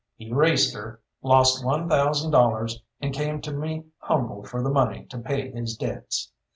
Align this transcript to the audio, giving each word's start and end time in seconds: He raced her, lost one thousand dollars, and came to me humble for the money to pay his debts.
He 0.15 0.33
raced 0.33 0.73
her, 0.73 0.99
lost 1.21 1.63
one 1.63 1.87
thousand 1.87 2.31
dollars, 2.31 2.81
and 3.01 3.13
came 3.13 3.39
to 3.41 3.53
me 3.53 3.83
humble 3.99 4.43
for 4.43 4.63
the 4.63 4.71
money 4.71 5.05
to 5.11 5.19
pay 5.19 5.51
his 5.51 5.77
debts. 5.77 6.31